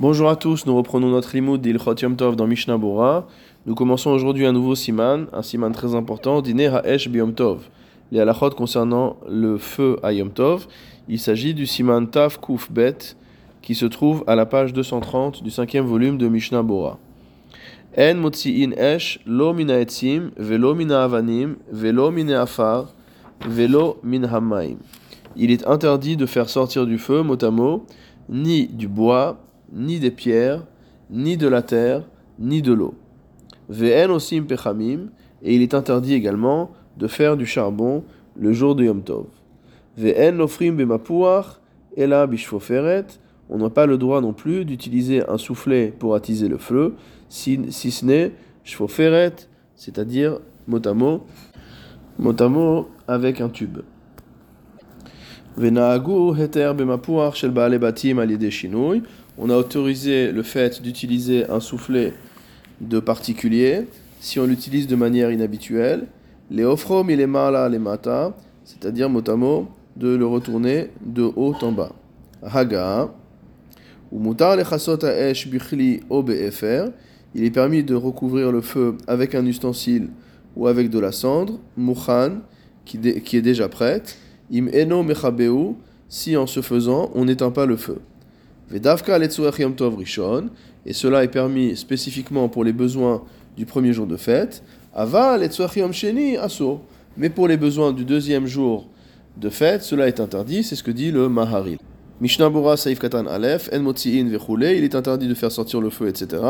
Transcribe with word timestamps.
Bonjour 0.00 0.28
à 0.28 0.36
tous, 0.36 0.64
nous 0.64 0.76
reprenons 0.76 1.08
notre 1.08 1.34
limoud 1.34 1.60
d'Ilchot 1.60 1.96
Yom 1.96 2.14
Tov 2.14 2.36
dans 2.36 2.46
Mishnah 2.46 2.78
Bora. 2.78 3.26
Nous 3.66 3.74
commençons 3.74 4.10
aujourd'hui 4.10 4.46
un 4.46 4.52
nouveau 4.52 4.76
siman, 4.76 5.26
un 5.32 5.42
siman 5.42 5.72
très 5.72 5.96
important, 5.96 6.40
Dine 6.40 6.60
Ha'esh 6.60 7.08
Biyom 7.08 7.34
Tov. 7.34 7.68
Les 8.12 8.20
halachot 8.20 8.50
concernant 8.50 9.16
le 9.28 9.58
feu 9.58 9.98
à 10.04 10.12
Yom 10.12 10.30
Tov. 10.30 10.68
Il 11.08 11.18
s'agit 11.18 11.52
du 11.52 11.66
siman 11.66 12.06
Taf 12.06 12.40
Kuf 12.40 12.70
Bet 12.70 13.16
qui 13.60 13.74
se 13.74 13.86
trouve 13.86 14.22
à 14.28 14.36
la 14.36 14.46
page 14.46 14.72
230 14.72 15.42
du 15.42 15.50
cinquième 15.50 15.84
volume 15.84 16.16
de 16.16 16.28
Mishnah 16.28 16.62
Bora. 16.62 17.00
En 17.98 18.14
motzi'in 18.14 18.70
esh 18.76 19.18
lo 19.26 19.52
mina 19.52 19.80
etzim 19.80 20.30
velo 20.36 20.76
mina 20.76 21.02
avanim 21.02 21.56
velo 21.72 22.12
mina 22.12 22.42
afar 22.42 22.94
velo 23.48 23.96
min 24.04 24.22
hamaim. 24.22 24.76
Il 25.34 25.50
est 25.50 25.66
interdit 25.66 26.16
de 26.16 26.26
faire 26.26 26.48
sortir 26.48 26.86
du 26.86 26.98
feu, 26.98 27.24
mot 27.24 27.42
à 27.42 27.50
mot, 27.50 27.84
ni 28.28 28.68
du 28.68 28.86
bois, 28.86 29.40
ni 29.72 29.98
des 29.98 30.10
pierres, 30.10 30.66
ni 31.10 31.36
de 31.36 31.48
la 31.48 31.62
terre, 31.62 32.08
ni 32.38 32.62
de 32.62 32.72
l'eau. 32.72 32.94
Ve'en 33.68 34.10
osim 34.10 34.44
pechamim, 34.44 35.10
et 35.42 35.54
il 35.54 35.62
est 35.62 35.74
interdit 35.74 36.14
également 36.14 36.70
de 36.96 37.06
faire 37.06 37.36
du 37.36 37.46
charbon 37.46 38.04
le 38.36 38.52
jour 38.52 38.74
de 38.74 38.84
Yom 38.84 39.02
Tov. 39.02 39.26
Ve'en 39.96 40.32
lofrim 40.32 40.76
bemapuach, 40.76 41.60
ela 41.96 42.26
bishfoferet, 42.26 43.06
on 43.50 43.58
n'a 43.58 43.70
pas 43.70 43.86
le 43.86 43.98
droit 43.98 44.20
non 44.20 44.32
plus 44.32 44.64
d'utiliser 44.64 45.28
un 45.28 45.38
soufflet 45.38 45.92
pour 45.98 46.14
attiser 46.14 46.48
le 46.48 46.58
feu, 46.58 46.94
si, 47.28 47.60
si 47.70 47.90
ce 47.90 48.04
n'est 48.04 48.32
shfoferet, 48.64 49.34
c'est-à-dire 49.74 50.38
mot 50.66 50.80
à 50.84 50.94
mot, 50.94 51.24
mot 52.18 52.34
à 52.38 52.48
mot 52.48 52.88
avec 53.06 53.40
un 53.40 53.48
tube. 53.48 53.78
heter 55.58 56.72
shel 57.34 57.50
batim 57.50 58.18
On 59.40 59.50
a 59.50 59.56
autorisé 59.56 60.32
le 60.32 60.42
fait 60.42 60.82
d'utiliser 60.82 61.48
un 61.48 61.60
soufflet 61.60 62.12
de 62.80 62.98
particulier 62.98 63.86
si 64.18 64.40
on 64.40 64.46
l'utilise 64.46 64.88
de 64.88 64.96
manière 64.96 65.30
inhabituelle. 65.30 66.06
Les 66.50 66.64
ofrom 66.64 67.08
il 67.08 67.20
est 67.20 67.26
mala 67.28 67.68
les 67.68 67.78
mata, 67.78 68.36
c'est-à-dire 68.64 69.08
mot 69.08 69.22
à 69.24 69.36
mot 69.36 69.68
de 69.96 70.08
le 70.08 70.26
retourner 70.26 70.88
de 71.06 71.22
haut 71.22 71.54
en 71.62 71.70
bas. 71.70 71.92
Haga, 72.42 73.10
ou 74.10 74.18
mutar 74.18 74.56
le 74.56 75.50
bichli 75.50 76.00
il 77.34 77.44
est 77.44 77.50
permis 77.50 77.84
de 77.84 77.94
recouvrir 77.94 78.50
le 78.50 78.60
feu 78.60 78.96
avec 79.06 79.36
un 79.36 79.46
ustensile 79.46 80.08
ou 80.56 80.66
avec 80.66 80.90
de 80.90 80.98
la 80.98 81.12
cendre, 81.12 81.60
qui, 82.84 82.98
qui 82.98 83.36
est 83.36 83.42
déjà 83.42 83.68
prête, 83.68 84.18
im 84.52 84.66
eno 84.74 85.04
mechabeu, 85.04 85.74
si 86.08 86.36
en 86.36 86.46
se 86.48 86.60
faisant 86.60 87.10
on 87.14 87.26
n'éteint 87.26 87.52
pas 87.52 87.66
le 87.66 87.76
feu. 87.76 88.00
Et 88.72 88.80
cela 90.92 91.24
est 91.24 91.28
permis 91.28 91.76
spécifiquement 91.76 92.48
pour 92.48 92.64
les 92.64 92.72
besoins 92.72 93.22
du 93.56 93.66
premier 93.66 93.92
jour 93.92 94.06
de 94.06 94.16
fête. 94.16 94.62
Ava 94.94 95.38
sheni 95.92 96.36
aso, 96.36 96.80
mais 97.16 97.30
pour 97.30 97.48
les 97.48 97.56
besoins 97.56 97.92
du 97.92 98.04
deuxième 98.04 98.46
jour 98.46 98.88
de 99.36 99.50
fête, 99.50 99.82
cela 99.82 100.08
est 100.08 100.20
interdit, 100.20 100.62
c'est 100.64 100.76
ce 100.76 100.82
que 100.82 100.90
dit 100.90 101.10
le 101.10 101.28
Maharil. 101.28 101.78
Mishnah 102.20 102.50
Bora 102.50 102.76
Saif 102.76 102.98
Katan 102.98 103.26
Aleph, 103.26 103.70
En 103.72 103.80
Motzi'in 103.80 104.26
il 104.26 104.84
est 104.84 104.94
interdit 104.96 105.28
de 105.28 105.34
faire 105.34 105.52
sortir 105.52 105.80
le 105.80 105.88
feu, 105.88 106.08
etc. 106.08 106.42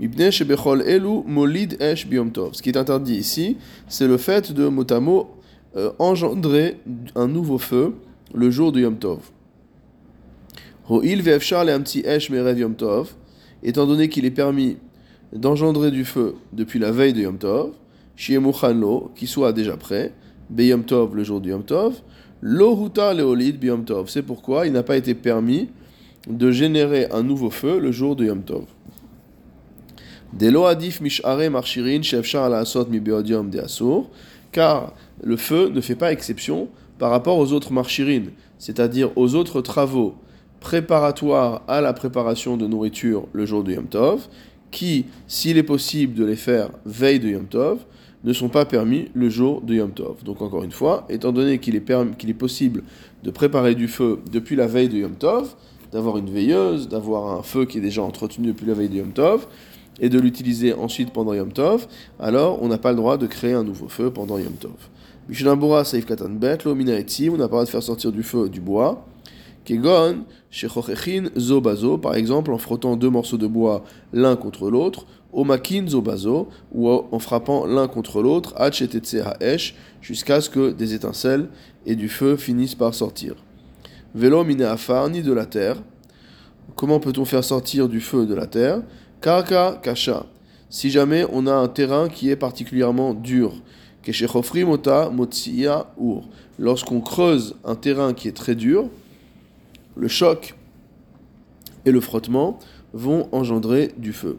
Mibne 0.00 0.30
Shebechol 0.30 0.82
Elu 0.82 1.22
Molid 1.26 1.80
Esh. 1.80 2.08
Ce 2.52 2.60
qui 2.60 2.70
est 2.70 2.76
interdit 2.76 3.14
ici, 3.14 3.56
c'est 3.88 4.08
le 4.08 4.16
fait 4.16 4.52
de 4.52 4.66
motamo 4.66 5.30
euh, 5.76 5.92
engendrer 6.00 6.80
un 7.14 7.28
nouveau 7.28 7.58
feu 7.58 7.94
le 8.34 8.50
jour 8.50 8.72
de 8.72 8.80
Yom 8.80 8.96
Tov. 8.96 9.20
Ho'il 10.88 11.22
Ve'efshar 11.22 11.64
Le'amtzi 11.64 12.02
Esh 12.04 12.30
Merev 12.30 12.58
Yom 12.58 12.74
Tov, 12.74 13.14
étant 13.62 13.86
donné 13.86 14.08
qu'il 14.08 14.24
est 14.24 14.30
permis 14.30 14.76
d'engendrer 15.32 15.90
du 15.90 16.04
feu 16.04 16.36
depuis 16.52 16.78
la 16.78 16.92
veille 16.92 17.12
de 17.12 17.22
Yom 17.22 17.38
Tov, 17.38 17.72
Lo, 18.74 19.10
qui 19.14 19.26
soit 19.26 19.52
déjà 19.52 19.76
prêt, 19.76 20.12
Be 20.48 20.60
Yom 20.60 20.84
Tov 20.84 21.16
le 21.16 21.24
jour 21.24 21.40
de 21.40 21.50
Yom 21.50 21.64
Tov, 21.64 21.94
Lohuta 22.42 23.14
leolid 23.14 23.58
biyom 23.58 23.84
tov. 23.84 24.08
C'est 24.08 24.22
pourquoi 24.22 24.66
il 24.66 24.72
n'a 24.72 24.82
pas 24.82 24.96
été 24.96 25.14
permis 25.14 25.68
de 26.28 26.50
générer 26.50 27.08
un 27.10 27.22
nouveau 27.22 27.50
feu 27.50 27.78
le 27.78 27.90
jour 27.92 28.14
de 28.14 28.26
Yom 28.26 28.42
Tov. 28.42 28.64
adif 30.68 31.00
mishare 31.00 31.50
marchirin 31.50 32.02
shefshar 32.02 32.50
la 32.50 32.58
asot 32.58 32.86
mi 32.86 33.00
de 33.00 33.58
asur, 33.58 34.10
car 34.52 34.92
le 35.22 35.36
feu 35.36 35.70
ne 35.70 35.80
fait 35.80 35.94
pas 35.94 36.12
exception 36.12 36.68
par 36.98 37.10
rapport 37.10 37.38
aux 37.38 37.52
autres 37.52 37.72
marchirines, 37.72 38.30
c'est-à-dire 38.58 39.10
aux 39.16 39.34
autres 39.34 39.60
travaux 39.62 40.14
préparatoires 40.60 41.62
à 41.68 41.80
la 41.80 41.92
préparation 41.92 42.56
de 42.56 42.66
nourriture 42.66 43.26
le 43.32 43.46
jour 43.46 43.64
de 43.64 43.72
Yom 43.72 43.86
Tov, 43.86 44.28
qui, 44.70 45.06
s'il 45.26 45.58
est 45.58 45.62
possible 45.62 46.14
de 46.14 46.24
les 46.24 46.36
faire 46.36 46.70
veille 46.84 47.20
de 47.20 47.28
Yom 47.28 47.46
Tov, 47.46 47.78
ne 48.24 48.32
sont 48.32 48.48
pas 48.48 48.64
permis 48.64 49.08
le 49.14 49.28
jour 49.28 49.60
de 49.60 49.74
Yom 49.74 49.92
Tov. 49.92 50.24
Donc 50.24 50.42
encore 50.42 50.64
une 50.64 50.72
fois, 50.72 51.06
étant 51.08 51.32
donné 51.32 51.58
qu'il 51.58 51.76
est, 51.76 52.34
possible 52.34 52.82
de 53.22 53.30
préparer 53.30 53.74
du 53.74 53.88
feu 53.88 54.18
depuis 54.30 54.56
la 54.56 54.66
veille 54.66 54.88
de 54.88 54.98
Yom 54.98 55.14
Tov, 55.14 55.54
d'avoir 55.92 56.18
une 56.18 56.30
veilleuse, 56.30 56.88
d'avoir 56.88 57.38
un 57.38 57.42
feu 57.42 57.64
qui 57.64 57.78
est 57.78 57.80
déjà 57.80 58.02
entretenu 58.02 58.48
depuis 58.48 58.66
la 58.66 58.74
veille 58.74 58.88
de 58.88 58.96
Yom 58.96 59.12
Tov, 59.12 59.46
et 60.00 60.08
de 60.08 60.18
l'utiliser 60.18 60.74
ensuite 60.74 61.12
pendant 61.12 61.32
Yom 61.32 61.52
Tov, 61.52 61.86
alors 62.20 62.62
on 62.62 62.68
n'a 62.68 62.78
pas 62.78 62.90
le 62.90 62.96
droit 62.96 63.16
de 63.16 63.26
créer 63.26 63.54
un 63.54 63.64
nouveau 63.64 63.88
feu 63.88 64.10
pendant 64.10 64.38
Yom 64.38 64.54
Tov. 64.60 64.72
Mishnambura 65.28 65.84
Saif 65.84 66.06
Katan 66.06 66.30
Bet, 66.30 66.66
on 66.66 66.74
n'a 66.74 66.84
pas 66.84 67.32
le 67.32 67.48
droit 67.48 67.64
de 67.64 67.68
faire 67.68 67.82
sortir 67.82 68.12
du 68.12 68.22
feu 68.22 68.48
du 68.48 68.60
bois. 68.60 69.06
Kegon, 69.66 70.24
Zobazo, 71.36 71.98
par 71.98 72.14
exemple 72.14 72.52
en 72.52 72.58
frottant 72.58 72.96
deux 72.96 73.10
morceaux 73.10 73.36
de 73.36 73.48
bois 73.48 73.84
l'un 74.12 74.36
contre 74.36 74.70
l'autre, 74.70 75.06
Omakin 75.32 75.86
Zobazo, 75.88 76.48
ou 76.72 76.88
en 76.88 77.18
frappant 77.18 77.66
l'un 77.66 77.88
contre 77.88 78.22
l'autre, 78.22 78.54
Haesh, 78.58 79.74
jusqu'à 80.00 80.40
ce 80.40 80.48
que 80.48 80.70
des 80.70 80.94
étincelles 80.94 81.48
et 81.84 81.96
du 81.96 82.08
feu 82.08 82.36
finissent 82.36 82.76
par 82.76 82.94
sortir. 82.94 83.34
Velo 84.14 84.44
Mineafar, 84.44 85.10
ni 85.10 85.22
de 85.22 85.32
la 85.32 85.44
terre. 85.44 85.82
Comment 86.76 87.00
peut-on 87.00 87.24
faire 87.24 87.44
sortir 87.44 87.88
du 87.88 88.00
feu 88.00 88.24
de 88.24 88.34
la 88.34 88.46
terre? 88.46 88.82
Karka 89.20 89.80
Kasha. 89.82 90.26
Si 90.70 90.90
jamais 90.90 91.26
on 91.32 91.46
a 91.46 91.52
un 91.52 91.68
terrain 91.68 92.08
qui 92.08 92.30
est 92.30 92.36
particulièrement 92.36 93.14
dur, 93.14 93.52
Mota 94.64 95.10
Ur. 96.00 96.28
Lorsqu'on 96.58 97.00
creuse 97.00 97.56
un 97.64 97.74
terrain 97.74 98.14
qui 98.14 98.28
est 98.28 98.36
très 98.36 98.54
dur, 98.54 98.88
le 99.96 100.08
choc 100.08 100.54
et 101.84 101.92
le 101.92 102.00
frottement 102.00 102.58
vont 102.92 103.28
engendrer 103.32 103.92
du 103.96 104.12
feu. 104.12 104.38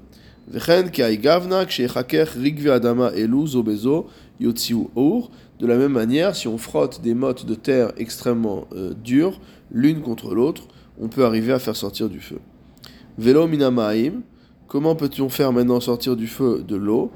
De 5.60 5.66
la 5.66 5.76
même 5.76 5.92
manière, 5.92 6.36
si 6.36 6.48
on 6.48 6.58
frotte 6.58 7.02
des 7.02 7.14
mottes 7.14 7.46
de 7.46 7.56
terre 7.56 7.92
extrêmement 7.98 8.68
euh, 8.74 8.94
dures, 9.04 9.40
l'une 9.72 10.02
contre 10.02 10.34
l'autre, 10.34 10.68
on 11.02 11.08
peut 11.10 11.26
arriver 11.26 11.52
à 11.52 11.60
faire 11.60 11.76
sortir 11.76 12.10
du 12.10 12.20
feu. 12.20 12.40
Velo 13.18 13.48
minamaim, 13.48 14.22
comment 14.68 14.96
peut-on 14.96 15.30
faire 15.30 15.52
maintenant 15.52 15.80
sortir 15.80 16.16
du 16.16 16.28
feu 16.28 16.64
de 16.66 16.76
l'eau? 16.76 17.12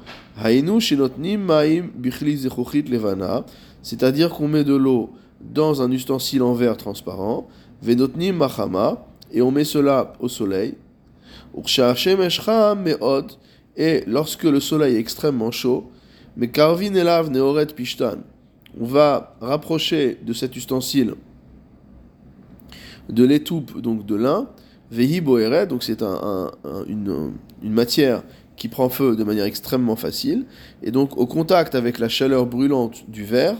C'est-à-dire 3.82 4.30
qu'on 4.30 4.48
met 4.48 4.64
de 4.64 4.74
l'eau 4.74 5.10
dans 5.40 5.82
un 5.82 5.90
ustensile 5.90 6.42
en 6.42 6.54
verre 6.54 6.76
transparent, 6.76 7.48
Venotnim 7.82 8.36
machama, 8.36 9.04
et 9.32 9.42
on 9.42 9.50
met 9.50 9.64
cela 9.64 10.12
au 10.20 10.28
soleil. 10.28 10.74
Et 13.76 14.04
lorsque 14.06 14.44
le 14.44 14.60
soleil 14.60 14.96
est 14.96 14.98
extrêmement 14.98 15.50
chaud, 15.50 15.90
mais 16.36 16.48
karvin 16.48 16.94
elav 16.94 17.30
neoret 17.30 17.66
pishtan, 17.66 18.18
on 18.80 18.86
va 18.86 19.36
rapprocher 19.40 20.18
de 20.24 20.32
cet 20.32 20.56
ustensile 20.56 21.14
de 23.08 23.24
l'étoupe, 23.24 23.80
donc 23.80 24.06
de 24.06 24.14
lin, 24.14 24.48
vehi 24.90 25.20
boeret, 25.20 25.66
donc 25.66 25.82
c'est 25.82 26.02
un, 26.02 26.50
une, 26.86 27.32
une 27.62 27.72
matière 27.72 28.22
qui 28.56 28.68
prend 28.68 28.88
feu 28.88 29.16
de 29.16 29.24
manière 29.24 29.44
extrêmement 29.44 29.96
facile, 29.96 30.46
et 30.82 30.90
donc 30.90 31.18
au 31.18 31.26
contact 31.26 31.74
avec 31.74 31.98
la 31.98 32.08
chaleur 32.08 32.46
brûlante 32.46 33.10
du 33.10 33.24
verre, 33.24 33.56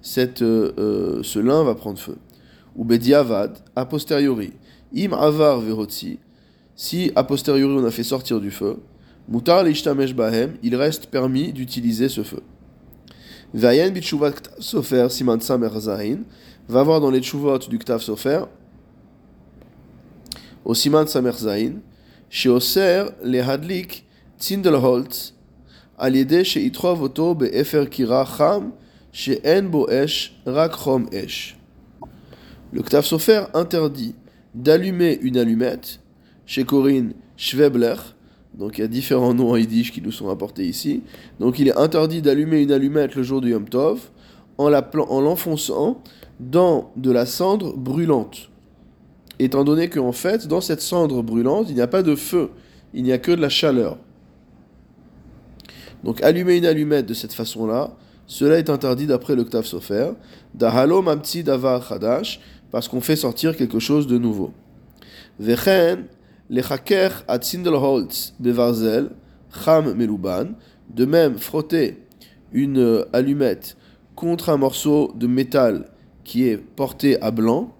cette, 0.00 0.42
euh, 0.42 0.72
euh, 0.78 1.22
ce 1.22 1.38
lin 1.38 1.64
va 1.64 1.74
prendre 1.74 1.98
feu 1.98 2.16
ou 2.75 2.83
bediavad, 2.83 3.57
a 3.75 3.85
posteriori, 3.85 4.53
im 4.93 5.13
avar 5.13 5.59
verotzi, 5.59 6.19
si 6.75 7.11
a 7.15 7.23
posteriori 7.23 7.73
on 7.77 7.85
a 7.85 7.91
fait 7.91 8.03
sortir 8.03 8.39
du 8.39 8.51
feu, 8.51 8.77
mutar 9.27 9.63
l'ishtamesh 9.63 10.13
bahem, 10.13 10.53
il 10.63 10.75
reste 10.75 11.07
permis 11.07 11.51
d'utiliser 11.51 12.09
ce 12.09 12.23
feu. 12.23 12.41
Vayen 13.53 13.91
bitshuvat 13.91 14.51
sofer 14.59 15.09
siman 15.09 15.39
samer 15.39 15.69
va 16.67 16.83
voir 16.83 17.01
dans 17.01 17.09
les 17.09 17.21
tshuvot 17.21 17.59
du 17.69 17.79
ktav 17.79 17.99
sofer, 17.99 18.45
au 20.63 20.73
siman 20.73 21.07
samer 21.07 21.33
zahin, 21.33 21.81
sheoser 22.29 23.11
le 23.23 23.41
hadlik 23.41 24.05
tzindelholz, 24.37 25.33
על 25.99 26.15
ידי 26.15 26.45
שיתרוב 26.45 27.01
אותו 27.01 27.35
באפר 27.35 27.85
קירה 27.85 28.25
חם 28.25 28.69
שאין 29.11 29.71
בו 29.71 29.85
אש, 29.89 30.33
רק 30.47 30.71
חום 30.71 31.05
אש. 31.13 31.55
Le 32.74 32.82
Ktaf 32.82 33.06
Sofer 33.06 33.44
interdit 33.54 34.16
d'allumer 34.52 35.16
une 35.22 35.36
allumette 35.36 36.00
chez 36.44 36.64
Corinne, 36.64 37.12
Schwebler. 37.36 37.94
Donc 38.58 38.78
il 38.78 38.80
y 38.80 38.84
a 38.84 38.88
différents 38.88 39.32
noms 39.32 39.50
en 39.52 39.56
yiddish 39.56 39.92
qui 39.92 40.02
nous 40.02 40.10
sont 40.10 40.28
apportés 40.28 40.66
ici. 40.66 41.04
Donc 41.38 41.60
il 41.60 41.68
est 41.68 41.78
interdit 41.78 42.20
d'allumer 42.20 42.62
une 42.62 42.72
allumette 42.72 43.14
le 43.14 43.22
jour 43.22 43.40
du 43.40 43.50
Yom 43.50 43.68
Tov 43.68 44.00
en 44.58 44.70
l'enfonçant 45.20 46.02
dans 46.40 46.90
de 46.96 47.12
la 47.12 47.26
cendre 47.26 47.76
brûlante. 47.76 48.50
Étant 49.38 49.62
donné 49.62 49.88
qu'en 49.88 50.12
fait, 50.12 50.48
dans 50.48 50.60
cette 50.60 50.80
cendre 50.80 51.22
brûlante, 51.22 51.66
il 51.68 51.76
n'y 51.76 51.80
a 51.80 51.86
pas 51.86 52.02
de 52.02 52.16
feu, 52.16 52.50
il 52.92 53.04
n'y 53.04 53.12
a 53.12 53.18
que 53.18 53.30
de 53.30 53.40
la 53.40 53.48
chaleur. 53.48 53.98
Donc 56.02 56.20
allumer 56.24 56.56
une 56.56 56.66
allumette 56.66 57.06
de 57.06 57.14
cette 57.14 57.34
façon-là, 57.34 57.92
cela 58.26 58.58
est 58.58 58.70
interdit 58.70 59.06
d'après 59.06 59.36
le 59.36 59.44
Ktav 59.44 59.64
Sofer. 59.64 60.12
Dahalo 60.54 61.02
mamtsi 61.02 61.44
davar 61.44 61.86
chadash, 61.86 62.40
parce 62.74 62.88
qu'on 62.88 63.00
fait 63.00 63.14
sortir 63.14 63.56
quelque 63.56 63.78
chose 63.78 64.08
de 64.08 64.18
nouveau. 64.18 64.50
De 65.38 65.54
même, 71.04 71.38
frotter 71.38 72.02
une 72.52 73.04
allumette 73.12 73.76
contre 74.16 74.48
un 74.48 74.56
morceau 74.56 75.12
de 75.14 75.28
métal 75.28 75.88
qui 76.24 76.48
est 76.48 76.56
porté 76.56 77.22
à 77.22 77.30
blanc, 77.30 77.72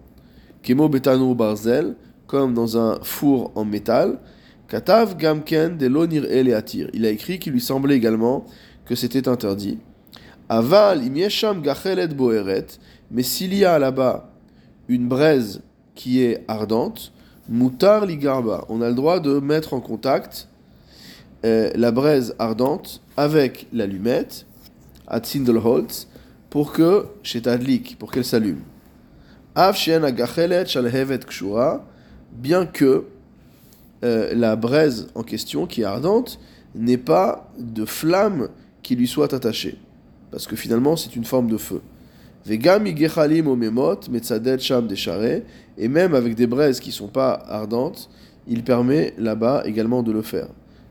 kemo 0.63 0.87
betano 0.87 1.35
barzel, 1.35 1.97
comme 2.25 2.53
dans 2.53 2.77
un 2.77 2.97
four 3.01 3.51
en 3.55 3.65
métal, 3.65 4.21
katav 4.69 5.17
gamken 5.17 5.77
de 5.77 5.87
l'onir. 5.87 6.23
Il 6.31 7.05
a 7.05 7.09
écrit 7.09 7.39
qu'il 7.39 7.51
lui 7.51 7.59
semblait 7.59 7.97
également 7.97 8.45
que 8.85 8.95
c'était 8.95 9.27
interdit. 9.27 9.77
Aval 10.47 11.03
imiesham 11.03 11.61
gachelet 11.61 12.07
boeret, 12.07 12.67
mais 13.11 13.23
s'il 13.23 13.53
y 13.53 13.65
a 13.65 13.77
là-bas 13.77 14.31
une 14.87 15.07
braise 15.07 15.61
qui 15.95 16.21
est 16.21 16.43
ardente, 16.47 17.11
mutar 17.49 18.05
ligarba, 18.05 18.65
on 18.69 18.81
a 18.81 18.89
le 18.89 18.95
droit 18.95 19.19
de 19.19 19.39
mettre 19.39 19.73
en 19.73 19.79
contact 19.79 20.47
euh, 21.45 21.71
la 21.75 21.91
braise 21.91 22.35
ardente 22.39 23.01
avec 23.17 23.67
l'allumette, 23.71 24.45
at 25.07 25.23
Sindelholz, 25.23 26.07
pour 26.49 26.71
que, 26.71 27.05
chez 27.21 27.41
pour 27.99 28.11
qu'elle 28.11 28.25
s'allume. 28.25 28.61
bien 32.33 32.65
que 32.65 33.05
euh, 34.03 34.33
la 34.33 34.55
braise 34.55 35.07
en 35.15 35.23
question, 35.23 35.67
qui 35.67 35.81
est 35.81 35.85
ardente, 35.85 36.39
n'ait 36.73 36.97
pas 36.97 37.51
de 37.57 37.85
flamme 37.85 38.49
qui 38.83 38.95
lui 38.95 39.07
soit 39.07 39.33
attachée. 39.33 39.77
Parce 40.31 40.47
que 40.47 40.55
finalement, 40.55 40.95
c'est 40.95 41.15
une 41.15 41.25
forme 41.25 41.47
de 41.47 41.57
feu. 41.57 41.81
Et 42.47 42.59
même 45.87 46.13
avec 46.13 46.35
des 46.35 46.47
braises 46.47 46.79
qui 46.79 46.89
ne 46.89 46.93
sont 46.93 47.07
pas 47.07 47.31
ardentes, 47.47 48.09
il 48.47 48.63
permet 48.63 49.13
là-bas 49.17 49.63
également 49.65 50.03
de 50.03 50.11
le 50.11 50.21
faire. 50.21 50.47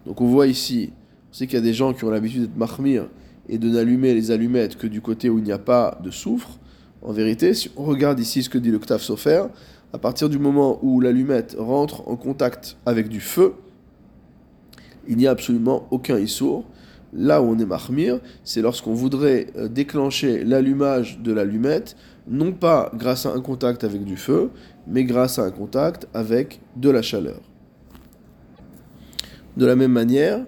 Donc 0.07 0.21
on 0.21 0.27
voit 0.27 0.47
ici, 0.47 0.93
on 1.31 1.35
sait 1.35 1.47
qu'il 1.47 1.55
y 1.55 1.63
a 1.63 1.65
des 1.65 1.73
gens 1.73 1.93
qui 1.93 2.05
ont 2.05 2.11
l'habitude 2.11 2.43
d'être 2.43 2.57
mahmir 2.57 3.07
et 3.49 3.59
de 3.59 3.69
n'allumer 3.69 4.15
les 4.15 4.31
allumettes 4.31 4.77
que 4.77 4.87
du 4.87 5.01
côté 5.01 5.29
où 5.29 5.39
il 5.39 5.45
n'y 5.45 5.53
a 5.53 5.59
pas 5.59 6.01
de 6.03 6.11
soufre. 6.11 6.59
En 7.03 7.13
vérité, 7.13 7.55
si 7.55 7.71
on 7.77 7.85
regarde 7.85 8.19
ici 8.19 8.43
ce 8.43 8.49
que 8.49 8.59
dit 8.59 8.71
le 8.71 8.79
Ktaf 8.79 9.03
Sofer, 9.03 9.45
à 9.93 9.99
partir 9.99 10.29
du 10.29 10.39
moment 10.39 10.79
où 10.83 11.01
l'allumette 11.01 11.55
rentre 11.59 12.09
en 12.09 12.17
contact 12.17 12.77
avec 12.87 13.09
du 13.09 13.21
feu, 13.21 13.55
il 15.07 15.17
n'y 15.17 15.27
a 15.27 15.31
absolument 15.31 15.87
aucun 15.91 16.19
issour. 16.19 16.65
Là 17.15 17.41
où 17.41 17.47
on 17.47 17.59
est 17.59 17.67
mahmir, 17.67 18.19
c'est 18.43 18.61
lorsqu'on 18.61 18.93
voudrait 18.93 19.47
euh, 19.57 19.69
déclencher 19.69 20.43
l'allumage 20.45 21.21
de 21.21 21.33
l'allumette, 21.33 21.97
non 22.29 22.53
pas 22.53 22.91
grâce 22.97 23.27
à 23.27 23.33
un 23.33 23.41
contact 23.41 23.85
avec 23.85 24.05
du 24.05 24.17
feu, 24.17 24.51
mais 24.87 25.05
grâce 25.05 25.39
à 25.39 25.45
un 25.45 25.51
contact 25.51 26.09
avec 26.13 26.61
de 26.77 26.91
la 26.91 27.03
chaleur. 27.03 27.41
De 29.57 29.67
la 29.67 29.77
même 29.77 29.93
manière, 29.93 30.45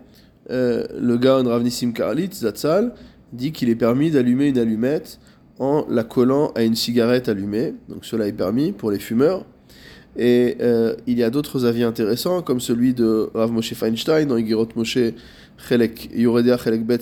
euh, 0.51 0.85
le 0.99 1.17
Gaon 1.17 1.45
Ravnissim 1.49 1.93
Karalit, 1.93 2.31
Zatzal, 2.33 2.95
dit 3.33 3.53
qu'il 3.53 3.69
est 3.69 3.77
permis 3.77 4.11
d'allumer 4.11 4.49
une 4.49 4.59
allumette 4.59 5.21
en 5.59 5.87
la 5.89 6.05
collant 6.05 6.53
à 6.55 6.63
une 6.63 6.75
cigarette 6.75 7.29
allumée. 7.29 7.75
Donc 7.89 8.05
cela 8.05 8.27
est 8.27 8.33
permis 8.33 8.73
pour 8.73 8.91
les 8.91 8.99
fumeurs. 8.99 9.45
Et 10.19 10.57
euh, 10.61 10.97
il 11.07 11.19
y 11.19 11.23
a 11.23 11.31
d'autres 11.31 11.67
avis 11.67 11.83
intéressants, 11.83 12.43
comme 12.43 12.61
celui 12.61 12.95
de 12.95 13.29
Rav 13.35 13.53
Moshe 13.53 13.75
Feinstein 13.75 14.27
dans 14.27 14.37
Igirot 14.37 14.69
Moshe 14.75 14.99
Chelek 15.59 16.11
Bet 16.85 16.99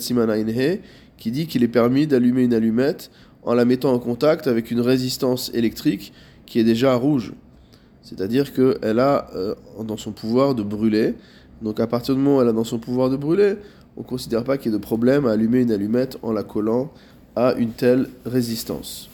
qui 1.17 1.31
dit 1.31 1.47
qu'il 1.47 1.63
est 1.63 1.67
permis 1.67 2.07
d'allumer 2.07 2.43
une 2.43 2.53
allumette 2.53 3.11
en 3.43 3.53
la 3.53 3.65
mettant 3.65 3.93
en 3.93 3.99
contact 3.99 4.47
avec 4.47 4.71
une 4.71 4.81
résistance 4.81 5.51
électrique 5.53 6.13
qui 6.45 6.59
est 6.59 6.63
déjà 6.63 6.95
rouge. 6.95 7.33
C'est-à-dire 8.01 8.53
qu'elle 8.53 8.99
a 8.99 9.29
euh, 9.35 9.55
dans 9.83 9.97
son 9.97 10.11
pouvoir 10.11 10.55
de 10.55 10.63
brûler. 10.63 11.15
Donc 11.61 11.79
à 11.79 11.87
partir 11.87 12.15
du 12.15 12.21
moment 12.21 12.37
où 12.37 12.41
elle 12.41 12.49
a 12.49 12.53
dans 12.53 12.63
son 12.63 12.79
pouvoir 12.79 13.09
de 13.09 13.17
brûler, 13.17 13.55
on 13.97 14.01
ne 14.01 14.05
considère 14.05 14.43
pas 14.43 14.57
qu'il 14.57 14.71
y 14.71 14.75
ait 14.75 14.77
de 14.77 14.83
problème 14.83 15.25
à 15.25 15.31
allumer 15.31 15.61
une 15.61 15.71
allumette 15.71 16.17
en 16.21 16.31
la 16.31 16.43
collant 16.43 16.91
à 17.35 17.53
une 17.53 17.71
telle 17.71 18.07
résistance. 18.25 19.09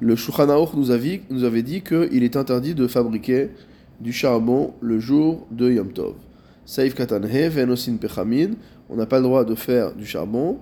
Le 0.00 0.16
Shulchan 0.16 0.46
nous, 0.46 0.90
nous 1.30 1.44
avait 1.44 1.62
dit 1.62 1.82
qu'il 1.82 2.22
est 2.22 2.36
interdit 2.36 2.74
de 2.74 2.86
fabriquer 2.86 3.50
du 4.00 4.12
charbon 4.12 4.74
le 4.80 4.98
jour 4.98 5.46
de 5.50 5.70
Yom 5.70 5.92
Tov. 5.92 6.14
Saif 6.66 6.94
katanhe 6.94 7.48
venosin 7.48 7.96
pechamin, 7.96 8.52
on 8.88 8.96
n'a 8.96 9.06
pas 9.06 9.18
le 9.18 9.24
droit 9.24 9.44
de 9.44 9.54
faire 9.54 9.94
du 9.94 10.06
charbon. 10.06 10.58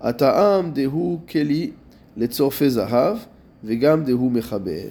Ata'am 0.00 0.72
dehu 0.72 1.18
keli 1.26 1.72
letzorfe 2.16 2.68
zahav 2.68 3.26
vegam 3.62 4.04
dehu 4.04 4.30
mechaber. 4.30 4.90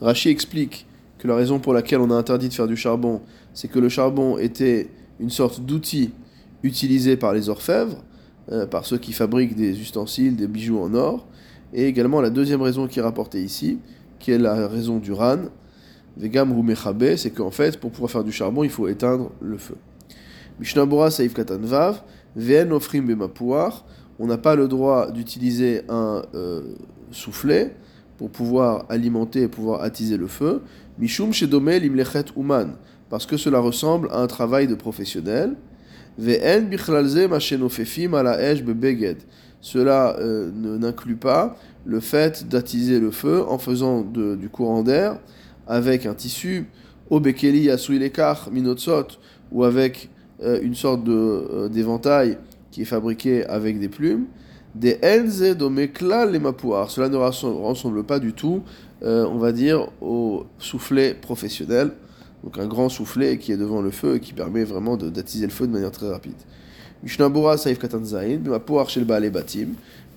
Rashi 0.00 0.30
explique 0.30 0.86
que 1.18 1.28
la 1.28 1.36
raison 1.36 1.60
pour 1.60 1.72
laquelle 1.72 2.00
on 2.00 2.10
a 2.10 2.14
interdit 2.14 2.48
de 2.48 2.54
faire 2.54 2.66
du 2.66 2.76
charbon, 2.76 3.20
c'est 3.54 3.68
que 3.68 3.78
le 3.78 3.88
charbon 3.88 4.36
était 4.36 4.88
une 5.20 5.30
sorte 5.30 5.60
d'outil 5.60 6.10
utilisé 6.62 7.16
par 7.16 7.32
les 7.32 7.48
orfèvres, 7.48 8.02
euh, 8.50 8.66
par 8.66 8.84
ceux 8.84 8.98
qui 8.98 9.12
fabriquent 9.12 9.54
des 9.54 9.80
ustensiles, 9.80 10.36
des 10.36 10.48
bijoux 10.48 10.78
en 10.78 10.92
or, 10.94 11.26
et 11.72 11.86
également 11.86 12.20
la 12.20 12.30
deuxième 12.30 12.62
raison 12.62 12.86
qui 12.86 12.98
est 12.98 13.02
rapportée 13.02 13.42
ici, 13.42 13.78
qui 14.18 14.32
est 14.32 14.38
la 14.38 14.66
raison 14.66 14.98
du 14.98 15.12
ran, 15.12 15.38
vegam 16.16 16.52
ou 16.52 16.62
mechabe, 16.62 17.16
c'est 17.16 17.30
qu'en 17.30 17.50
fait, 17.50 17.78
pour 17.78 17.90
pouvoir 17.90 18.10
faire 18.10 18.24
du 18.24 18.32
charbon, 18.32 18.64
il 18.64 18.70
faut 18.70 18.88
éteindre 18.88 19.30
le 19.40 19.58
feu. 19.58 19.76
Mishnabura 20.60 21.10
saif 21.10 21.34
katanvav, 21.34 22.02
ven 22.36 22.72
ofrim 22.72 23.06
bemapouar, 23.06 23.84
on 24.18 24.26
n'a 24.26 24.38
pas 24.38 24.54
le 24.54 24.68
droit 24.68 25.10
d'utiliser 25.10 25.82
un 25.88 26.22
euh, 26.34 26.62
soufflet 27.10 27.74
pour 28.16 28.30
pouvoir 28.30 28.86
alimenter 28.88 29.42
et 29.42 29.48
pouvoir 29.48 29.82
attiser 29.82 30.16
le 30.16 30.28
feu. 30.28 30.62
Mishum 30.98 31.32
shedome 31.32 31.70
limlechet 31.70 32.26
uman, 32.36 32.76
parce 33.10 33.26
que 33.26 33.36
cela 33.36 33.58
ressemble 33.58 34.08
à 34.12 34.20
un 34.20 34.26
travail 34.28 34.68
de 34.68 34.76
professionnel. 34.76 35.56
Ve'en 36.16 36.62
bichlalze 36.62 37.28
machenofefim 37.28 38.14
ala 38.14 38.40
esh 38.40 38.62
bebeged. 38.62 39.18
Cela 39.60 40.16
euh, 40.20 40.52
n'inclut 40.54 41.16
pas 41.16 41.56
le 41.84 41.98
fait 41.98 42.46
d'attiser 42.48 43.00
le 43.00 43.10
feu 43.10 43.42
en 43.48 43.58
faisant 43.58 44.02
du 44.02 44.48
courant 44.48 44.82
d'air 44.82 45.18
avec 45.66 46.06
un 46.06 46.14
tissu, 46.14 46.66
obekeli 47.10 47.68
lekar 47.98 48.50
minotsot, 48.52 49.18
ou 49.52 49.64
avec 49.64 50.10
euh, 50.42 50.60
une 50.62 50.74
sorte 50.74 51.06
euh, 51.08 51.68
d'éventail 51.68 52.38
qui 52.70 52.82
est 52.82 52.86
fabriqué 52.86 53.44
avec 53.46 53.78
des 53.78 53.88
plumes. 53.88 54.26
Des 54.74 54.98
enze 55.04 55.56
domekla 55.56 56.26
les. 56.26 56.40
Cela 56.88 57.08
ne 57.08 57.16
ressemble 57.16 58.02
pas 58.02 58.18
du 58.18 58.32
tout, 58.32 58.62
on 59.02 59.38
va 59.38 59.52
dire, 59.52 59.86
au 60.00 60.46
soufflet 60.58 61.14
professionnel 61.14 61.92
donc 62.44 62.58
un 62.58 62.66
grand 62.66 62.90
soufflet 62.90 63.38
qui 63.38 63.52
est 63.52 63.56
devant 63.56 63.80
le 63.80 63.90
feu 63.90 64.16
et 64.16 64.20
qui 64.20 64.34
permet 64.34 64.64
vraiment 64.64 64.98
d'attiser 64.98 65.46
le 65.46 65.52
feu 65.52 65.66
de 65.66 65.72
manière 65.72 65.90
très 65.90 66.10
rapide. 66.10 66.34
Mishnabura 67.02 67.56
Saif 67.56 67.78
Katanzain, 67.78 68.38
Shel 68.88 69.04
Baale 69.04 69.30
Batim. 69.30 69.68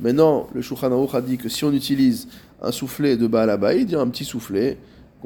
Maintenant, 0.01 0.47
le 0.53 0.61
Shulchan 0.61 1.07
a 1.13 1.21
dit 1.21 1.37
que 1.37 1.47
si 1.47 1.63
on 1.63 1.71
utilise 1.71 2.27
un 2.61 2.73
soufflet 2.73 3.15
de 3.15 3.27
Baal 3.27 3.49
Abaïd, 3.49 3.95
un 3.95 4.07
petit 4.07 4.25
soufflet 4.25 4.77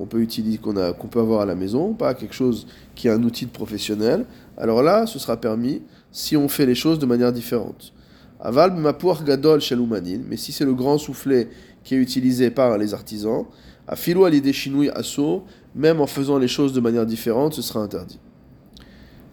qu'on 0.01 0.07
peut 0.07 0.21
utiliser, 0.21 0.57
qu'on 0.57 0.73
qu'on 0.93 1.07
peut 1.07 1.19
avoir 1.19 1.41
à 1.41 1.45
la 1.45 1.53
maison, 1.53 1.93
pas 1.93 2.15
quelque 2.15 2.33
chose 2.33 2.65
qui 2.95 3.07
est 3.07 3.11
un 3.11 3.21
outil 3.21 3.45
de 3.45 3.51
professionnel, 3.51 4.25
alors 4.57 4.81
là, 4.81 5.05
ce 5.05 5.19
sera 5.19 5.37
permis 5.37 5.83
si 6.11 6.35
on 6.35 6.49
fait 6.49 6.65
les 6.65 6.73
choses 6.73 6.97
de 6.97 7.05
manière 7.05 7.31
différente. 7.31 7.93
Aval 8.39 8.73
Mapouach 8.73 9.23
Gadol 9.23 9.61
Shel 9.61 9.79
mais 10.27 10.37
si 10.37 10.51
c'est 10.51 10.65
le 10.65 10.73
grand 10.73 10.97
soufflet 10.97 11.49
qui 11.83 11.93
est 11.93 11.99
utilisé 11.99 12.49
par 12.49 12.79
les 12.79 12.95
artisans, 12.95 13.45
à 13.87 13.95
Filou 13.95 14.25
l'idée 14.25 14.55
Asso, 14.95 15.43
même 15.75 16.01
en 16.01 16.07
faisant 16.07 16.39
les 16.39 16.47
choses 16.47 16.73
de 16.73 16.79
manière 16.79 17.05
différente, 17.05 17.53
ce 17.53 17.61
sera 17.61 17.81
interdit. 17.81 18.19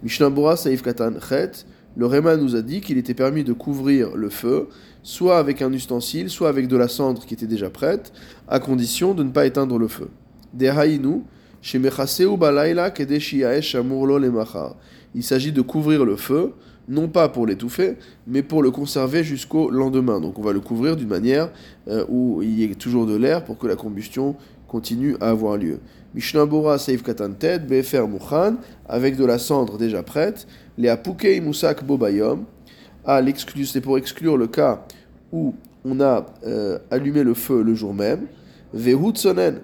Mishnah 0.03 0.31
Saif 0.57 0.83
Katan 0.83 1.15
Chet, 1.27 1.65
le 1.97 2.05
Réma 2.05 2.37
nous 2.37 2.57
a 2.57 2.61
dit 2.61 2.83
qu'il 2.83 2.99
était 2.99 3.15
permis 3.15 3.43
de 3.43 3.55
couvrir 3.55 4.15
le 4.15 4.29
feu, 4.29 4.69
soit 5.03 5.39
avec 5.39 5.63
un 5.63 5.73
ustensile, 5.73 6.29
soit 6.29 6.51
avec 6.51 6.69
de 6.69 6.77
la 6.77 6.89
cendre 6.89 7.25
qui 7.25 7.33
était 7.33 7.47
déjà 7.47 7.71
prête, 7.71 8.13
à 8.49 8.61
condition 8.61 9.15
de 9.15 9.23
ne 9.23 9.31
pas 9.31 9.47
éteindre 9.47 9.79
le 9.79 9.89
feu. 9.89 10.11
Il 15.15 15.23
s'agit 15.23 15.53
de 15.53 15.61
couvrir 15.63 16.05
le 16.05 16.17
feu, 16.17 16.53
non 16.89 17.09
pas 17.09 17.29
pour 17.29 17.47
l'étouffer, 17.47 17.97
mais 18.27 18.43
pour 18.43 18.63
le 18.63 18.71
conserver 18.71 19.23
jusqu'au 19.25 19.71
lendemain. 19.71 20.21
Donc 20.21 20.39
on 20.39 20.43
va 20.43 20.53
le 20.53 20.61
couvrir 20.61 20.97
d'une 20.97 21.09
manière 21.09 21.51
euh, 21.89 22.05
où 22.09 22.43
il 22.43 22.59
y 22.59 22.65
ait 22.65 22.75
toujours 22.75 23.07
de 23.07 23.17
l'air 23.17 23.45
pour 23.45 23.59
que 23.59 23.67
la 23.67 23.77
combustion 23.77 24.37
continue 24.67 25.17
à 25.21 25.31
avoir 25.31 25.57
lieu. 25.57 25.81
Mishnabura 26.15 26.79
Seif 26.79 27.03
Katantet, 27.03 27.59
Befer 27.61 28.07
Mukhan, 28.09 28.57
avec 28.89 29.17
de 29.17 29.25
la 29.25 29.39
cendre 29.39 29.77
déjà 29.77 30.03
prête, 30.03 30.47
les 30.79 30.89
Apukei 30.89 31.41
Musak 31.41 31.85
Bobayom, 31.85 32.45
l'exclu, 33.23 33.65
c'est 33.65 33.81
pour 33.81 33.99
exclure 33.99 34.37
le 34.37 34.47
cas 34.47 34.85
où 35.33 35.55
on 35.85 36.01
a 36.01 36.27
euh, 36.47 36.79
allumé 36.91 37.23
le 37.23 37.35
feu 37.35 37.63
le 37.63 37.75
jour 37.75 37.95
même, 37.95 38.27
Vehut 38.73 39.17
Sonen, 39.17 39.61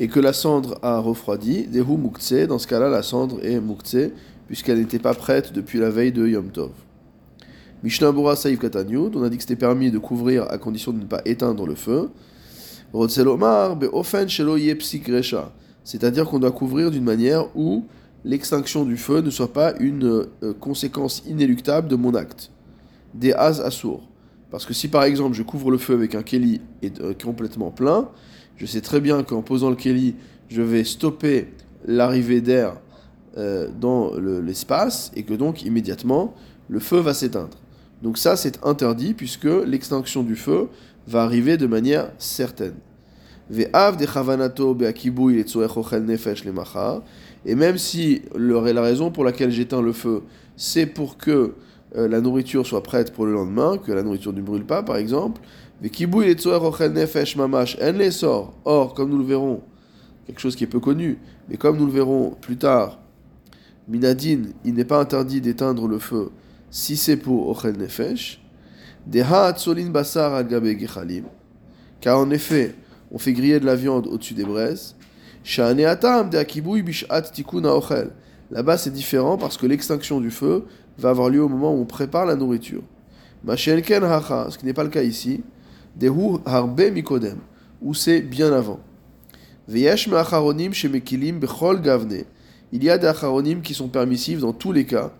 et 0.00 0.08
que 0.08 0.20
la 0.20 0.32
cendre 0.32 0.78
a 0.82 0.98
refroidi, 0.98 1.66
Dehu 1.66 1.96
Mukse, 1.96 2.46
dans 2.46 2.58
ce 2.58 2.66
cas-là 2.66 2.88
la 2.88 3.02
cendre 3.02 3.44
est 3.44 3.60
Mukse, 3.60 4.12
puisqu'elle 4.46 4.78
n'était 4.78 4.98
pas 4.98 5.14
prête 5.14 5.52
depuis 5.52 5.78
la 5.78 5.90
veille 5.90 6.12
de 6.12 6.26
Yom 6.26 6.50
Tov. 6.50 6.70
Mishnah 7.82 8.12
Bura 8.12 8.34
Saïf 8.34 8.58
Katanyud, 8.58 9.14
on 9.14 9.22
a 9.22 9.28
dit 9.28 9.36
que 9.36 9.42
c'était 9.42 9.56
permis 9.56 9.90
de 9.90 9.98
couvrir 9.98 10.50
à 10.50 10.58
condition 10.58 10.92
de 10.92 10.98
ne 10.98 11.04
pas 11.04 11.20
éteindre 11.24 11.66
le 11.66 11.74
feu. 11.74 12.10
C'est-à-dire 15.84 16.24
qu'on 16.24 16.38
doit 16.38 16.50
couvrir 16.50 16.90
d'une 16.90 17.04
manière 17.04 17.56
où 17.56 17.84
l'extinction 18.24 18.84
du 18.84 18.96
feu 18.96 19.20
ne 19.20 19.30
soit 19.30 19.52
pas 19.52 19.74
une 19.78 20.26
euh, 20.42 20.54
conséquence 20.58 21.22
inéluctable 21.26 21.86
de 21.88 21.96
mon 21.96 22.14
acte. 22.14 22.50
Des 23.14 23.32
az 23.32 23.60
assour. 23.60 24.08
Parce 24.50 24.64
que 24.64 24.72
si 24.74 24.88
par 24.88 25.04
exemple 25.04 25.36
je 25.36 25.42
couvre 25.42 25.70
le 25.70 25.78
feu 25.78 25.94
avec 25.94 26.14
un 26.14 26.22
keli 26.22 26.60
euh, 27.00 27.12
complètement 27.22 27.70
plein, 27.70 28.08
je 28.58 28.66
sais 28.66 28.80
très 28.80 29.00
bien 29.00 29.22
qu'en 29.22 29.42
posant 29.42 29.70
le 29.70 29.76
keli, 29.76 30.16
je 30.48 30.62
vais 30.62 30.84
stopper 30.84 31.48
l'arrivée 31.86 32.40
d'air 32.40 32.74
euh, 33.36 33.68
dans 33.80 34.12
l'espace 34.18 35.12
et 35.16 35.22
que 35.22 35.34
donc 35.34 35.62
immédiatement 35.62 36.34
le 36.68 36.80
feu 36.80 36.98
va 36.98 37.14
s'éteindre. 37.14 37.56
Donc 38.02 38.18
ça, 38.18 38.36
c'est 38.36 38.64
interdit 38.64 39.14
puisque 39.14 39.44
l'extinction 39.44 40.22
du 40.22 40.36
feu 40.36 40.68
va 41.06 41.22
arriver 41.22 41.56
de 41.56 41.66
manière 41.66 42.10
certaine. 42.18 42.74
Et 43.50 43.66
même 47.54 47.78
si 47.78 48.22
la 48.36 48.82
raison 48.82 49.10
pour 49.10 49.24
laquelle 49.24 49.50
j'éteins 49.50 49.80
le 49.80 49.92
feu, 49.92 50.22
c'est 50.56 50.86
pour 50.86 51.16
que 51.16 51.54
euh, 51.96 52.08
la 52.08 52.20
nourriture 52.20 52.66
soit 52.66 52.82
prête 52.82 53.12
pour 53.12 53.26
le 53.26 53.32
lendemain, 53.32 53.78
que 53.78 53.92
la 53.92 54.02
nourriture 54.02 54.32
ne 54.32 54.42
brûle 54.42 54.64
pas 54.64 54.82
par 54.82 54.96
exemple, 54.96 55.40
Or, 58.64 58.94
comme 58.94 59.10
nous 59.10 59.18
le 59.18 59.24
verrons, 59.24 59.62
quelque 60.26 60.40
chose 60.40 60.56
qui 60.56 60.64
est 60.64 60.68
peu 60.68 60.80
connu, 60.80 61.18
mais 61.48 61.56
comme 61.56 61.76
nous 61.76 61.86
le 61.86 61.92
verrons 61.92 62.36
plus 62.40 62.56
tard, 62.56 62.98
Minadine, 63.86 64.52
il 64.64 64.74
n'est 64.74 64.84
pas 64.84 65.00
interdit 65.00 65.40
d'éteindre 65.40 65.88
le 65.88 65.98
feu 65.98 66.30
si 66.70 66.96
c'est 66.96 67.16
pour 67.16 67.48
Ochel 67.48 67.78
Nefesh, 67.78 68.42
car 72.00 72.18
en 72.18 72.30
effet, 72.30 72.74
on 73.10 73.18
fait 73.18 73.32
griller 73.32 73.58
de 73.60 73.66
la 73.66 73.74
viande 73.74 74.06
au-dessus 74.06 74.34
des 74.34 74.44
braises. 74.44 74.94
Là-bas, 78.50 78.78
c'est 78.78 78.92
différent 78.92 79.36
parce 79.36 79.56
que 79.56 79.66
l'extinction 79.66 80.20
du 80.20 80.30
feu 80.30 80.64
va 80.98 81.10
avoir 81.10 81.28
lieu 81.28 81.42
au 81.42 81.48
moment 81.48 81.74
où 81.74 81.80
on 81.80 81.84
prépare 81.84 82.24
la 82.26 82.34
nourriture. 82.34 82.82
Ce 83.46 84.58
qui 84.58 84.66
n'est 84.66 84.72
pas 84.72 84.84
le 84.84 84.90
cas 84.90 85.02
ici. 85.02 85.42
Dehu 85.96 86.38
harbe 86.46 86.80
mikodem, 86.92 87.38
où 87.82 87.94
c'est 87.94 88.20
bien 88.20 88.52
avant. 88.52 88.80
Il 89.70 89.78
y 89.80 89.88
a 89.88 89.96
des 92.98 93.06
acharonim 93.06 93.60
qui 93.60 93.74
sont 93.74 93.88
permissifs 93.88 94.40
dans 94.40 94.52
tous 94.52 94.72
les 94.72 94.86
cas. 94.86 95.12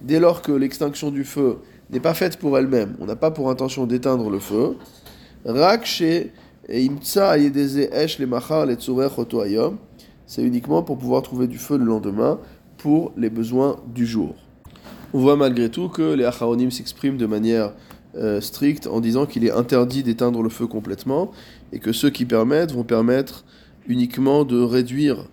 Dès 0.00 0.20
lors 0.20 0.42
que 0.42 0.52
l'extinction 0.52 1.10
du 1.10 1.24
feu 1.24 1.58
n'est 1.90 2.00
pas 2.00 2.14
faite 2.14 2.38
pour 2.38 2.56
elle-même, 2.56 2.96
on 3.00 3.06
n'a 3.06 3.16
pas 3.16 3.30
pour 3.30 3.50
intention 3.50 3.86
d'éteindre 3.86 4.30
le 4.30 4.38
feu, 4.38 4.76
c'est 10.26 10.42
uniquement 10.42 10.82
pour 10.82 10.98
pouvoir 10.98 11.22
trouver 11.22 11.46
du 11.46 11.58
feu 11.58 11.76
le 11.76 11.84
lendemain 11.84 12.38
pour 12.78 13.12
les 13.16 13.30
besoins 13.30 13.76
du 13.94 14.06
jour. 14.06 14.34
On 15.12 15.20
voit 15.20 15.36
malgré 15.36 15.70
tout 15.70 15.88
que 15.88 16.14
les 16.14 16.24
acharonim 16.24 16.70
s'expriment 16.70 17.16
de 17.16 17.26
manière 17.26 17.72
euh, 18.16 18.40
stricte 18.40 18.86
en 18.86 19.00
disant 19.00 19.26
qu'il 19.26 19.44
est 19.44 19.50
interdit 19.50 20.02
d'éteindre 20.02 20.42
le 20.42 20.48
feu 20.48 20.66
complètement 20.66 21.32
et 21.72 21.78
que 21.78 21.92
ceux 21.92 22.10
qui 22.10 22.24
permettent 22.24 22.72
vont 22.72 22.84
permettre 22.84 23.44
uniquement 23.88 24.44
de 24.44 24.60
réduire 24.60 25.28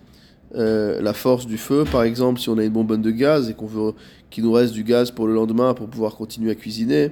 euh, 0.56 1.00
la 1.00 1.14
force 1.14 1.46
du 1.46 1.58
feu. 1.58 1.84
Par 1.92 2.04
exemple, 2.04 2.40
si 2.40 2.50
on 2.50 2.58
a 2.58 2.64
une 2.64 2.72
bonbonne 2.72 3.02
de 3.02 3.12
gaz 3.12 3.50
et 3.50 3.54
qu'on 3.54 3.68
veut 3.68 3.94
qu'il 4.30 4.44
nous 4.44 4.52
reste 4.52 4.74
du 4.74 4.84
gaz 4.84 5.12
pour 5.12 5.28
le 5.28 5.34
lendemain 5.34 5.74
pour 5.74 5.88
pouvoir 5.88 6.16
continuer 6.16 6.52
à 6.52 6.56
cuisiner, 6.56 7.12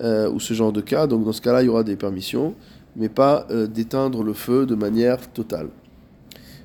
euh, 0.00 0.30
ou 0.30 0.40
ce 0.40 0.54
genre 0.54 0.72
de 0.72 0.80
cas. 0.80 1.06
Donc 1.06 1.24
dans 1.24 1.32
ce 1.32 1.42
cas-là, 1.42 1.62
il 1.62 1.66
y 1.66 1.68
aura 1.68 1.82
des 1.82 1.96
permissions, 1.96 2.54
mais 2.96 3.10
pas 3.10 3.46
d'éteindre 3.68 4.22
le 4.22 4.32
feu 4.32 4.64
de 4.64 4.74
manière 4.74 5.30
totale. 5.32 5.68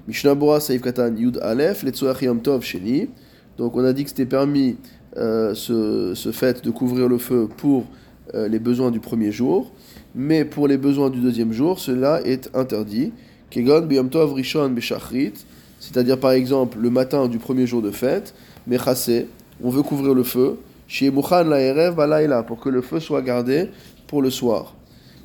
Mishnah 0.07 0.35
Saif 0.59 0.81
Katan 0.81 1.15
Yud 1.15 1.39
Aleph, 1.41 1.83
Yom 2.21 2.41
Tov 2.41 2.63
Sheni. 2.63 3.09
Donc 3.57 3.75
on 3.75 3.83
a 3.83 3.93
dit 3.93 4.03
que 4.03 4.09
c'était 4.09 4.25
permis 4.25 4.77
ce, 5.15 6.13
ce, 6.15 6.31
fait 6.31 6.63
de 6.63 6.69
couvrir 6.69 7.07
le 7.07 7.17
feu 7.17 7.49
pour 7.57 7.85
les 8.33 8.59
besoins 8.59 8.91
du 8.91 8.99
premier 8.99 9.31
jour, 9.31 9.71
mais 10.13 10.45
pour 10.45 10.67
les 10.67 10.77
besoins 10.77 11.09
du 11.09 11.19
deuxième 11.19 11.53
jour, 11.53 11.79
cela 11.79 12.21
est 12.23 12.55
interdit. 12.55 13.13
Kegon 13.49 13.81
Biyom 13.81 14.09
Tov 14.09 14.33
Rishon 14.33 14.69
Beshachrit 14.69 15.33
c'est-à-dire 15.79 16.19
par 16.19 16.31
exemple 16.31 16.79
le 16.79 16.89
matin 16.89 17.27
du 17.27 17.37
premier 17.37 17.67
jour 17.67 17.81
de 17.81 17.91
fête, 17.91 18.33
Mechassé, 18.65 19.27
on 19.63 19.69
veut 19.69 19.83
couvrir 19.83 20.13
le 20.13 20.23
feu, 20.23 20.57
chez 20.87 21.11
Mukhan 21.11 21.43
la 21.43 21.91
Balaïla, 21.91 22.43
pour 22.43 22.59
que 22.59 22.69
le 22.69 22.81
feu 22.81 22.99
soit 22.99 23.21
gardé 23.21 23.69
pour 24.07 24.21
le 24.21 24.29
soir. 24.29 24.75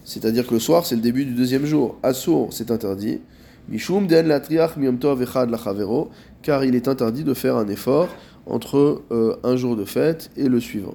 C'est-à-dire 0.05 0.47
que 0.47 0.55
le 0.55 0.61
soir, 0.61 0.85
c'est 0.85 0.97
le 0.97 1.01
début 1.01 1.25
du 1.25 1.33
deuxième 1.33 1.65
jour. 1.65 1.97
Assour, 2.03 2.49
c'est 2.53 2.71
interdit. 2.71 3.21
Den 3.73 4.31
echad 5.23 5.51
car 6.43 6.65
il 6.65 6.75
est 6.75 6.89
interdit 6.89 7.25
de 7.25 7.35
faire 7.35 7.57
un 7.57 7.69
effort 7.69 8.09
entre 8.47 9.03
euh, 9.11 9.37
un 9.45 9.57
jour 9.57 9.77
de 9.77 9.85
fête 9.85 10.31
et 10.37 10.49
le 10.49 10.61
suivant. 10.61 10.95